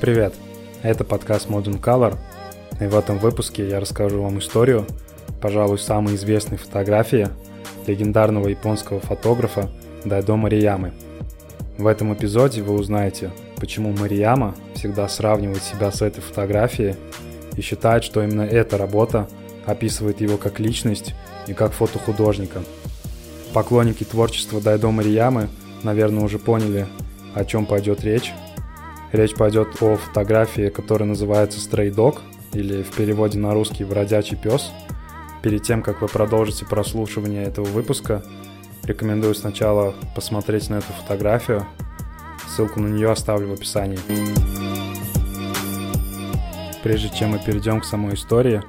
[0.00, 0.32] Привет!
[0.82, 2.16] Это подкаст Modern Color,
[2.80, 4.86] и в этом выпуске я расскажу вам историю,
[5.42, 7.28] пожалуй, самой известной фотографии
[7.86, 9.68] легендарного японского фотографа
[10.06, 10.92] Дайдо Мариямы.
[11.76, 13.30] В этом эпизоде вы узнаете,
[13.60, 16.96] почему Марияма всегда сравнивает себя с этой фотографией
[17.56, 19.28] и считает, что именно эта работа
[19.66, 21.14] описывает его как личность
[21.46, 22.62] и как фотохудожника.
[23.52, 25.48] Поклонники творчества Дайдо Мариямы,
[25.82, 26.86] наверное, уже поняли,
[27.34, 28.32] о чем пойдет речь,
[29.12, 32.18] Речь пойдет о фотографии, которая называется Stray Dog,
[32.52, 34.70] или в переводе на русский «Бродячий пес».
[35.42, 38.22] Перед тем, как вы продолжите прослушивание этого выпуска,
[38.82, 41.66] рекомендую сначала посмотреть на эту фотографию.
[42.58, 43.98] Ссылку на нее оставлю в описании.
[46.82, 48.62] Прежде чем мы перейдем к самой истории,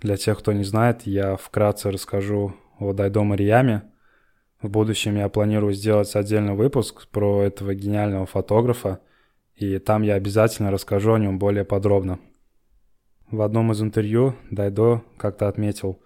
[0.00, 3.82] для тех, кто не знает, я вкратце расскажу о Дайдо Марияме.
[4.60, 9.00] В будущем я планирую сделать отдельный выпуск про этого гениального фотографа–
[9.56, 12.18] и там я обязательно расскажу о нем более подробно.
[13.30, 16.00] В одном из интервью Дайдо как-то отметил,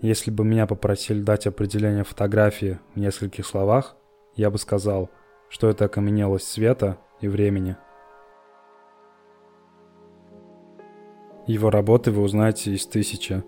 [0.00, 3.96] если бы меня попросили дать определение фотографии в нескольких словах,
[4.34, 5.10] я бы сказал,
[5.50, 7.76] что это окаменелость света и времени.
[11.46, 13.44] Его работы вы узнаете из тысячи.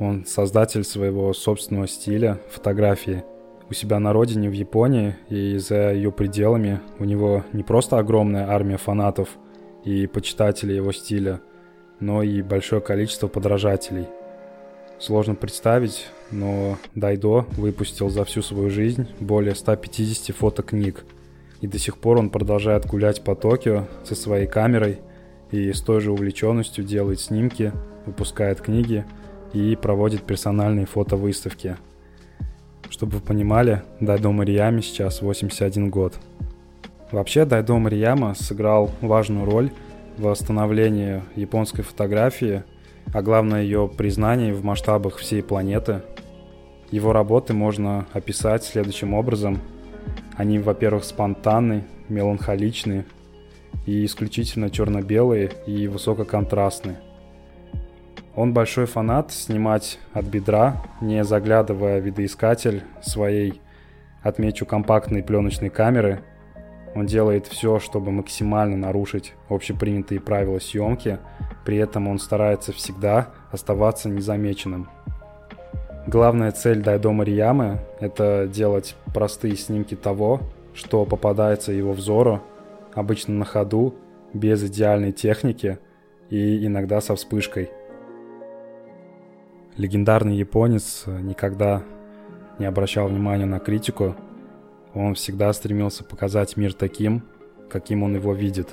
[0.00, 3.22] Он создатель своего собственного стиля фотографии–
[3.70, 8.48] у себя на родине в Японии и за ее пределами у него не просто огромная
[8.48, 9.28] армия фанатов
[9.84, 11.40] и почитателей его стиля,
[12.00, 14.06] но и большое количество подражателей.
[14.98, 21.04] Сложно представить, но Дайдо выпустил за всю свою жизнь более 150 фотокниг,
[21.64, 24.98] и до сих пор он продолжает гулять по Токио со своей камерой
[25.50, 27.72] и с той же увлеченностью делает снимки,
[28.06, 29.04] выпускает книги
[29.52, 31.76] и проводит персональные фотовыставки–
[32.94, 36.14] чтобы вы понимали, Дайдо Марияме сейчас 81 год.
[37.10, 39.70] Вообще Дайдо Марияма сыграл важную роль
[40.16, 42.62] в восстановлении японской фотографии,
[43.12, 46.02] а главное ее признании в масштабах всей планеты.
[46.92, 49.60] Его работы можно описать следующим образом.
[50.36, 53.04] Они, во-первых, спонтанны, меланхоличны
[53.86, 56.96] и исключительно черно-белые и высококонтрастные.
[58.34, 63.60] Он большой фанат снимать от бедра, не заглядывая в видоискатель своей,
[64.22, 66.22] отмечу, компактной пленочной камеры.
[66.96, 71.18] Он делает все, чтобы максимально нарушить общепринятые правила съемки,
[71.64, 74.88] при этом он старается всегда оставаться незамеченным.
[76.06, 80.40] Главная цель Дайдо Мариямы– это делать простые снимки того,
[80.74, 82.42] что попадается его взору,
[82.94, 83.94] обычно на ходу,
[84.32, 85.78] без идеальной техники
[86.30, 87.70] и иногда со вспышкой–
[89.76, 91.82] Легендарный японец никогда
[92.60, 94.14] не обращал внимания на критику.
[94.94, 97.24] Он всегда стремился показать мир таким,
[97.68, 98.68] каким он его видит.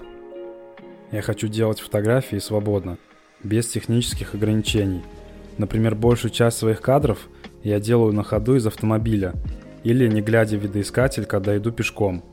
[1.11, 2.99] Я хочу делать фотографии свободно,
[3.41, 5.01] без технических ограничений.
[5.61, 7.29] Например, большую часть своих кадров
[7.61, 9.35] я делаю на ходу из автомобиля
[9.83, 12.23] или не глядя в видоискатель, когда иду пешком.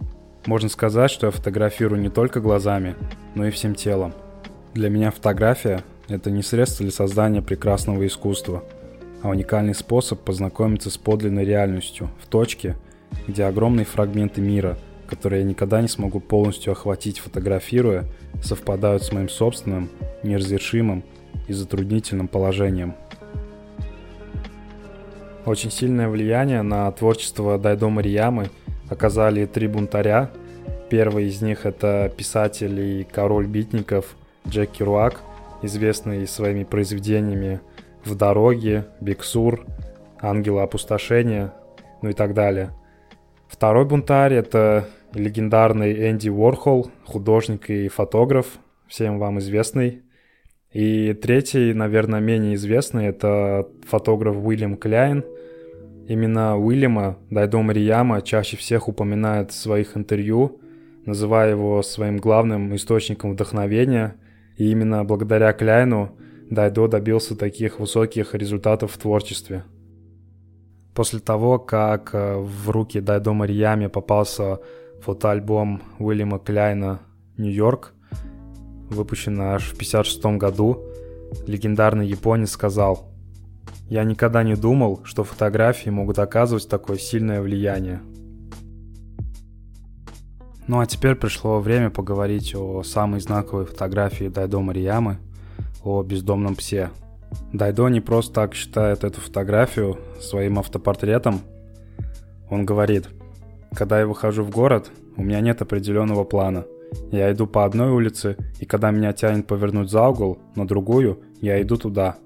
[0.46, 2.96] Можно сказать, что я фотографирую не только глазами,
[3.34, 4.14] но и всем телом.
[4.72, 8.64] Для меня фотография это не средство для создания прекрасного искусства,
[9.20, 12.76] а уникальный способ познакомиться с подлинной реальностью в точке,
[13.26, 18.06] где огромные фрагменты мира, которые я никогда не смогу полностью охватить фотографируя,
[18.42, 19.90] совпадают с моим собственным,
[20.22, 21.04] неразрешимым
[21.46, 22.94] и затруднительным положением.
[25.48, 28.50] Очень сильное влияние на творчество Дайдо Мариямы
[28.90, 30.30] оказали три бунтаря.
[30.90, 34.14] Первый из них это писатель и король битников
[34.46, 35.22] Джек Керуак,
[35.62, 37.60] известный своими произведениями
[38.04, 39.64] «В дороге», «Биксур»,
[40.20, 41.54] «Ангела опустошения»,
[42.02, 42.72] ну и так далее.
[43.48, 50.02] Второй бунтарь— это легендарный Энди Уорхол, художник и фотограф, всем вам известный.
[50.74, 55.24] И третий, наверное, менее известный, это фотограф Уильям Кляйн.
[56.08, 60.60] Именно Уильяма Дайдо Марияма чаще всех упоминает в своих интервью,
[61.06, 64.16] называя его своим главным источником вдохновения—
[64.58, 66.16] и именно благодаря Кляйну
[66.50, 69.64] Дайдо добился таких высоких результатов в творчестве.
[70.94, 74.58] После того, как э, в руки Дайдо Мариями попался
[75.00, 77.00] фотоальбом Уильяма Кляйна
[77.36, 77.94] «Нью-Йорк»,
[78.90, 80.82] выпущенный аж в 1956 году,
[81.46, 83.07] легендарный японец сказал
[83.88, 88.00] «Я никогда не думал, что фотографии могут оказывать такое сильное влияние».
[90.68, 95.18] Ну а теперь пришло время поговорить о самой знаковой фотографии Дайдо Мариямы.
[95.82, 96.90] о бездомном псе.
[97.52, 101.40] Дайдо не просто так считает эту фотографию своим автопортретом.
[102.50, 103.08] Он говорит,
[103.74, 106.66] когда я выхожу в город, у меня нет определенного плана.
[107.10, 111.60] Я иду по одной улице, и когда меня тянет повернуть за угол, на другую, я
[111.62, 112.16] иду туда.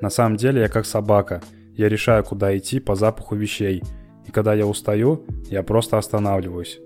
[0.00, 1.42] На самом деле я как собака.
[1.74, 3.82] Я решаю, куда идти по запаху вещей.
[4.26, 6.80] И когда я устаю, я просто останавливаюсь.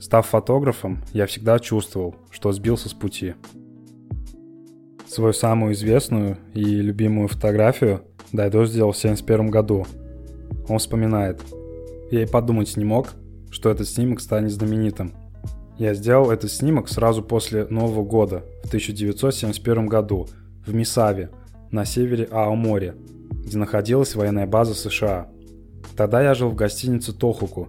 [0.00, 3.34] Став фотографом, я всегда чувствовал, что сбился с пути.
[5.06, 8.02] Свою самую известную и любимую фотографию
[8.32, 9.86] Дайдо сделал в 1971 году.
[10.68, 11.42] Он вспоминает.
[12.10, 13.10] Я и подумать не мог,
[13.50, 15.12] что этот снимок станет знаменитым.
[15.78, 20.28] Я сделал этот снимок сразу после Нового года, в 1971 году,
[20.64, 21.30] в Мисаве,
[21.70, 22.94] на севере Аомори,
[23.44, 25.28] где находилась военная база США.
[25.96, 27.68] Тогда я жил в гостинице Тохуку.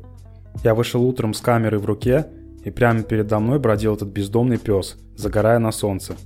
[0.64, 2.28] Я вышел утром с камерой в руке,
[2.64, 6.16] и прямо передо мной бродил этот бездомный пес, загорая на солнце–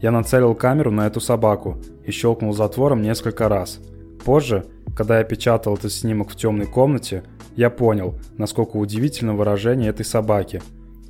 [0.00, 3.80] я нацелил камеру на эту собаку и щелкнул затвором несколько раз.
[4.24, 7.22] Позже, когда я печатал этот снимок в темной комнате,
[7.56, 10.60] я понял, насколько удивительно выражение этой собаки.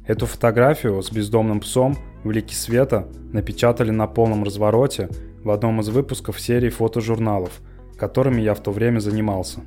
[0.06, 5.08] Эту фотографию с бездомным псом в лике света напечатали на полном развороте
[5.46, 7.60] в одном из выпусков серии фотожурналов,
[7.96, 9.60] которыми я в то время занимался.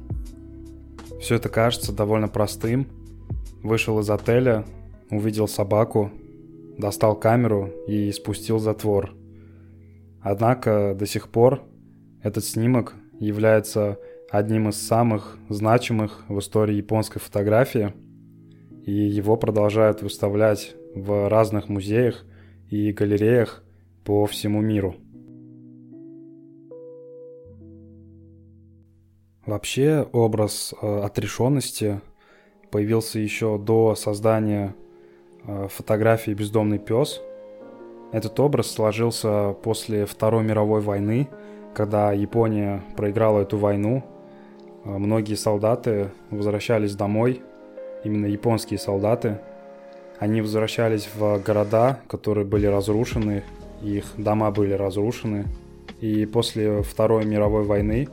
[1.21, 2.85] Все это кажется довольно простым.
[3.63, 4.65] Вышел из отеля,
[5.09, 6.11] увидел собаку,
[6.77, 9.13] достал камеру и спустил затвор.
[10.21, 11.63] Однако до сих пор
[12.21, 13.99] этот снимок является
[14.29, 17.93] одним из самых значимых в истории японской фотографии,
[18.85, 22.25] и его продолжают выставлять в разных музеях
[22.69, 23.63] и галереях
[24.03, 24.97] по всему миру.
[29.49, 32.01] Вообще образ э, отрешенности
[32.71, 34.75] появился еще до создания
[35.45, 37.21] Э, фотографии «Бездомный пес».
[38.11, 41.27] Этот образ сложился после Второй мировой войны,
[41.73, 44.03] когда Япония проиграла эту войну.
[44.83, 47.41] Э, многие солдаты возвращались домой,
[48.03, 49.39] именно японские солдаты.
[50.19, 53.43] Они возвращались в города, которые были разрушены,
[53.81, 55.45] их дома были разрушены.
[56.01, 58.07] И после Второй мировой войны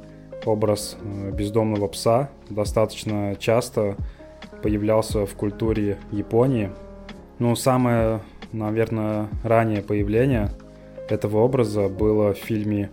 [0.46, 3.96] образ э, бездомного пса достаточно часто
[4.62, 6.70] появлялся в культуре Японии–
[7.38, 8.20] ну, самое,
[8.52, 10.52] наверное, раннее появление
[11.10, 12.90] этого образа было в фильме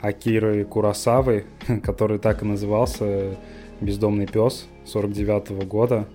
[0.00, 1.46] Акиры Курасавы,
[1.82, 3.36] который так и назывался
[3.80, 6.06] «Бездомный пес» 49 -го года.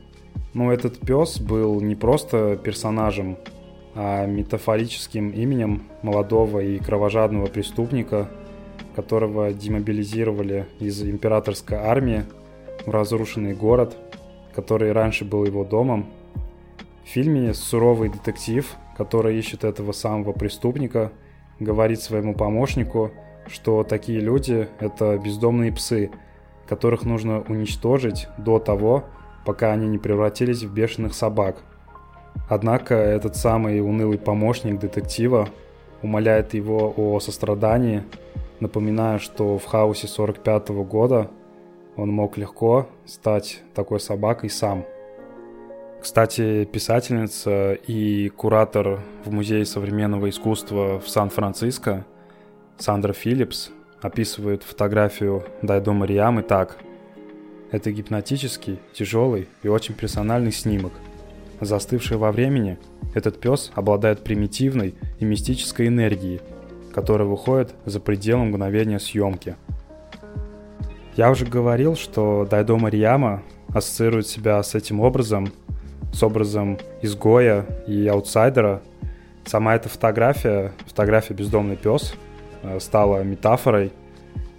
[0.54, 3.38] Но этот пес был не просто персонажем,
[3.96, 8.30] а метафорическим именем молодого и кровожадного преступника,
[8.94, 12.24] которого демобилизировали из императорской армии
[12.86, 13.98] в разрушенный город,
[14.54, 16.08] который раньше был его домом,
[17.04, 21.12] в фильме суровый детектив, который ищет этого самого преступника,
[21.60, 23.12] говорит своему помощнику,
[23.48, 26.12] что такие люди— это бездомные псы,
[26.68, 29.06] которых нужно уничтожить до того,
[29.46, 31.58] пока они не превратились в бешеных собак.
[32.50, 35.50] Однако этот самый унылый помощник детектива
[36.02, 38.04] умоляет его о сострадании,
[38.60, 41.30] напоминая, что в хаосе 45 -го года
[41.96, 44.86] он мог легко стать такой собакой сам–
[46.04, 52.06] кстати, писательница и куратор в Музее современного искусства в Сан-Франциско
[52.78, 53.72] Сандра Филлипс
[54.02, 56.78] описывает фотографию Дайдо Мариамы так.
[57.72, 60.92] Это гипнотический, тяжелый и очень персональный снимок.
[61.62, 62.78] Застывший во времени,
[63.16, 66.42] этот пес обладает примитивной и мистической энергией,
[66.94, 69.56] которая выходит за пределы мгновения съемки.
[71.16, 75.52] Я уже говорил, что Дайдо Марияма ассоциирует себя с этим образом
[76.14, 78.82] с образом изгоя и аутсайдера.
[79.46, 82.14] Сама эта фотография, фотография «Бездомный пес»,
[82.62, 83.92] э, стала метафорой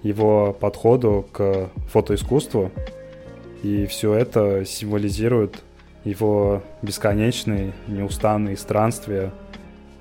[0.03, 2.71] его подходу к фотоискусству.
[3.63, 5.63] И все это символизирует
[6.05, 9.33] его бесконечные, неустанные странствия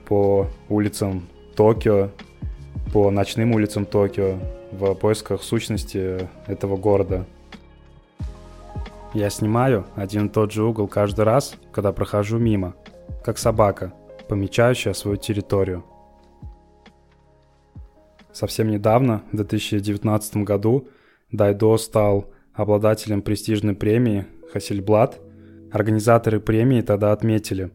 [0.05, 2.09] по улицам Токио,
[2.93, 4.39] по ночным улицам Токио
[4.71, 7.25] в поисках сущности этого города–
[9.13, 12.73] я снимаю один и тот же угол каждый раз, когда прохожу мимо,
[13.23, 13.93] как собака,
[14.27, 15.85] помечающая свою территорию.
[18.31, 20.88] Совсем недавно, в 2019 году,
[21.31, 25.19] Дайдо стал обладателем престижной премии Хасельблад.
[25.71, 27.69] Организаторы премии тогда отметили,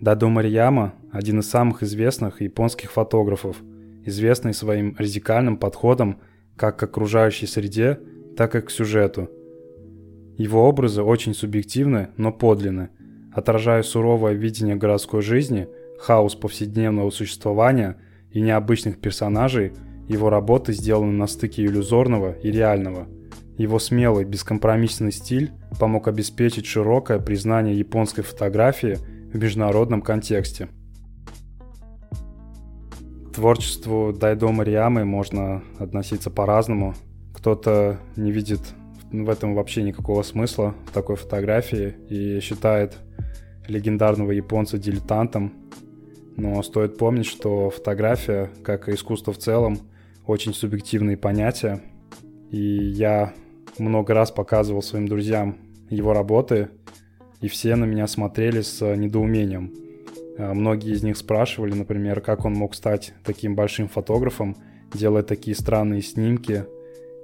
[0.00, 3.58] Дайдо Марияма– один из самых известных японских фотографов,
[4.04, 6.20] известный своим радикальным подходом
[6.56, 8.00] как к окружающей среде,
[8.36, 9.28] так и к сюжету–
[10.40, 12.88] его образы очень субъективны, но подлинны,
[13.30, 17.98] отражая суровое видение городской жизни, хаос повседневного существования
[18.30, 19.74] и необычных персонажей,
[20.08, 23.06] его работы сделаны на стыке иллюзорного и реального.
[23.58, 28.96] Его смелый, бескомпромиссный стиль помог обеспечить широкое признание японской фотографии
[29.34, 30.70] в международном контексте.
[33.32, 36.94] Творчеству Дайдо Мариамы можно относиться по-разному.
[37.34, 38.60] Кто-то не видит
[39.12, 42.98] в этом вообще никакого смысла, в такой фотографии, и считает
[43.66, 45.52] легендарного японца дилетантом.
[46.36, 49.78] Но стоит помнить, что фотография, как и искусство в целом,
[50.26, 51.80] очень субъективные понятия.
[52.50, 53.32] И я
[53.78, 55.56] много раз показывал своим друзьям
[55.88, 56.68] его работы,
[57.40, 59.72] и все на меня смотрели с недоумением.
[60.40, 64.56] А, многие из них спрашивали, например, как он мог стать таким большим фотографом,
[64.94, 66.64] делая такие странные снимки,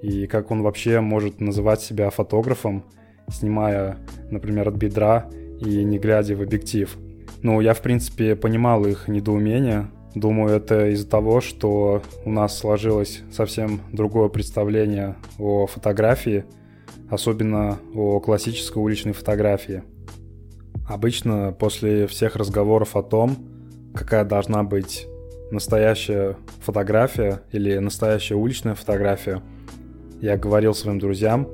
[0.03, 2.85] и как он вообще может называть себя фотографом,
[3.29, 3.99] снимая,
[4.31, 5.31] например, от бедра
[5.61, 6.95] и не глядя в объектив.
[7.43, 9.89] Ну, я, в принципе, понимал их недоумение.
[10.15, 16.45] Думаю, это из-за того, что у нас сложилось совсем другое представление о фотографии,
[17.11, 19.83] особенно о классической уличной фотографии.
[20.89, 23.37] Обычно после всех разговоров о том,
[23.95, 25.07] какая должна быть
[25.51, 29.43] настоящая фотография или настоящая уличная фотография,
[30.21, 31.49] я говорил своим друзьям,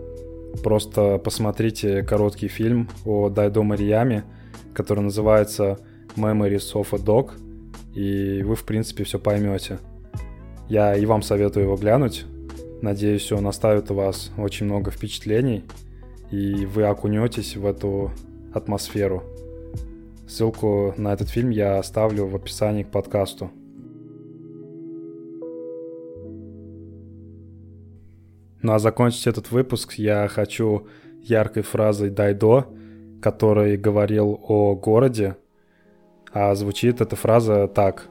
[0.62, 4.24] просто посмотрите короткий фильм о Дайдо Марияме,
[4.74, 5.78] который называется
[6.16, 7.30] Memories of a Dog,
[7.94, 9.78] и вы, в принципе, все поймете.
[10.68, 12.24] Я и вам советую его глянуть.
[12.82, 15.64] Надеюсь, он оставит у вас очень много впечатлений,
[16.30, 18.10] и вы окунетесь в эту
[18.54, 19.22] атмосферу.
[20.28, 23.50] Ссылку на этот фильм я оставлю в описании к подкасту.
[28.62, 30.86] Ну а закончить этот выпуск я хочу
[31.20, 32.66] яркой фразой Дайдо,
[33.20, 35.36] который говорил о городе.
[36.32, 38.08] А звучит эта фраза так.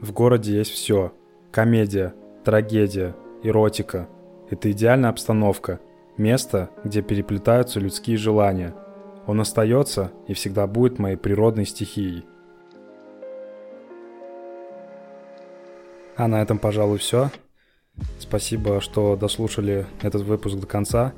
[0.00, 1.12] В городе есть все.
[1.52, 4.08] Комедия, трагедия, эротика.
[4.50, 5.80] Это идеальная обстановка.
[6.16, 8.74] Место, где переплетаются людские желания.
[9.26, 12.24] Он остается и всегда будет моей природной стихией.
[16.16, 17.30] А на этом, пожалуй, все.
[18.18, 21.12] Спасибо, что дослушали этот выпуск до конца.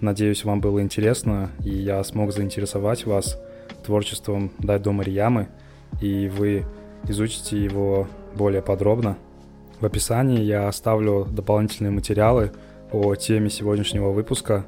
[0.00, 3.40] Надеюсь, вам было интересно, и я смог заинтересовать вас
[3.84, 5.48] творчеством Дайдо Мариямы,
[6.00, 6.64] и вы
[7.08, 9.18] изучите его более подробно.
[9.80, 12.52] В описании я оставлю дополнительные материалы
[12.92, 14.66] о теме сегодняшнего выпуска.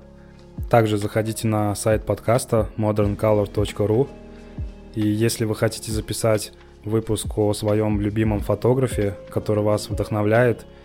[0.69, 4.09] Также заходите на сайт подкаста moderncolor.ru
[4.95, 6.52] и если вы хотите записать
[6.85, 10.67] выпуск о своем любимом фотографе, который вас вдохновляет–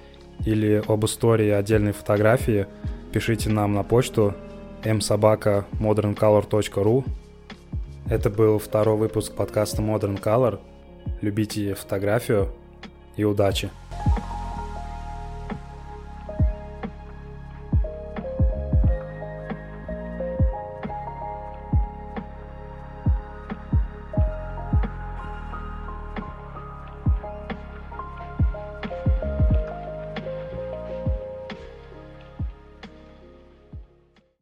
[0.44, 2.68] или об истории отдельной фотографии,
[3.12, 4.36] пишите нам на почту
[4.84, 7.06] msobaka.moderncolor.ru
[8.10, 10.60] Это был второй выпуск подкаста Modern Color.
[11.22, 12.50] Любите фотографию
[13.16, 13.70] и удачи!